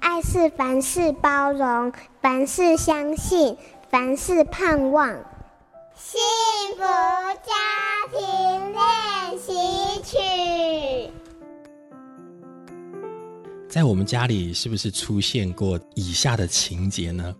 [0.00, 3.56] 爱是凡事包容，凡事相信，
[3.90, 5.08] 凡事盼望。
[5.94, 6.20] 幸
[6.76, 6.82] 福
[7.44, 7.52] 家
[8.12, 9.52] 庭练习
[10.02, 11.12] 曲。
[13.68, 17.34] 在我们家里，是不是出现过以下的情节呢？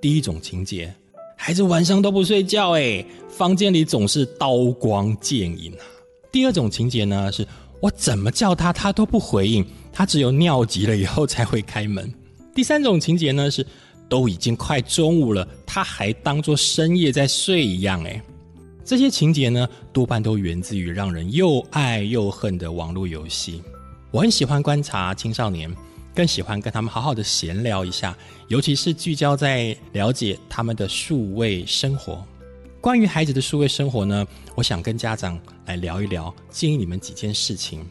[0.00, 0.92] 第一种情节，
[1.36, 5.84] 孩子晚上都不睡觉，哎，房间里总是刀光剑影啊。
[6.32, 7.46] 第二种情节呢，是
[7.80, 12.12] 我怎么叫他，他都不回应，他只有尿急了以后才会开门。
[12.54, 13.66] 第三种情节呢，是
[14.08, 18.22] 都已经快中午了，他还当作深夜在睡一样，哎，
[18.84, 23.62] 这些情节呢，多半都源自于让人又爱又恨的网络游戏。
[24.10, 25.74] 我很喜欢观察青少年，
[26.14, 28.16] 更喜欢跟他们好好的闲聊一下，
[28.48, 32.24] 尤其是聚焦在了解他们的数位生活。
[32.80, 37.84] 关于孩子的数位生活呢，我想跟家长来聊一聊，建议你们几件事情。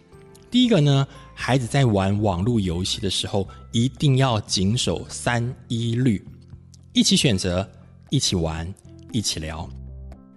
[0.49, 6.25] 第一个呢，孩子在玩网络游戏的时候，一定要谨守三一律：
[6.91, 7.69] 一起选择，
[8.09, 8.73] 一起玩，
[9.11, 9.69] 一起聊。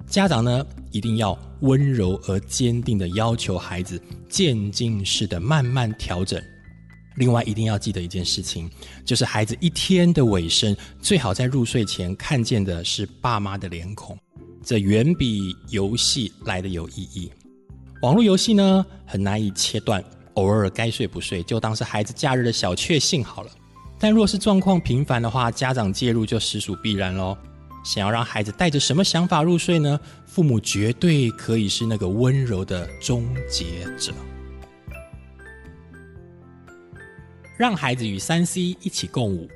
[0.07, 6.39] 家长呢，一定要温柔而坚定地要求孩子渐进式的慢慢调整。
[7.17, 8.71] 另外，一定要记得一件事情，
[9.03, 14.19] 就是孩子一天的尾声，最好在入睡前看见的是爸妈的脸孔，
[14.65, 17.31] 这远比游戏来得有意义。
[18.03, 20.03] 网络游戏呢，很难以切断，
[20.35, 23.51] 偶尔该睡不睡，就当是孩子假日的小确幸好了。
[23.99, 27.37] 但若是状况频繁的话，家长介入就实属必然喽。
[27.85, 29.99] 想要让孩子带着什么想法入睡呢？
[30.27, 34.13] 父母绝对可以是那个温柔的终结者，
[37.57, 39.49] 让孩子与三 C 一起共舞。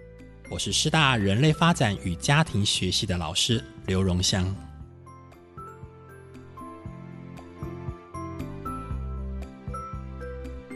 [0.51, 4.55] 我是师大人类发展与家庭学系的老师刘荣香。